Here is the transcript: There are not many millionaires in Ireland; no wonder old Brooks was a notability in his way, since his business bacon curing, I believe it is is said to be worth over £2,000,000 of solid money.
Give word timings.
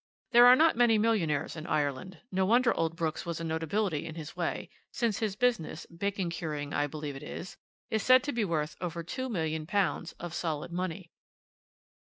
There 0.31 0.47
are 0.47 0.55
not 0.55 0.75
many 0.75 0.97
millionaires 0.97 1.55
in 1.55 1.67
Ireland; 1.67 2.21
no 2.31 2.43
wonder 2.43 2.73
old 2.73 2.95
Brooks 2.95 3.23
was 3.23 3.39
a 3.39 3.43
notability 3.43 4.07
in 4.07 4.15
his 4.15 4.35
way, 4.35 4.67
since 4.91 5.19
his 5.19 5.35
business 5.35 5.85
bacon 5.85 6.31
curing, 6.31 6.73
I 6.73 6.87
believe 6.87 7.15
it 7.15 7.21
is 7.21 7.55
is 7.91 8.01
said 8.01 8.23
to 8.23 8.31
be 8.31 8.43
worth 8.43 8.75
over 8.81 9.03
£2,000,000 9.03 10.13
of 10.19 10.33
solid 10.33 10.71
money. 10.71 11.11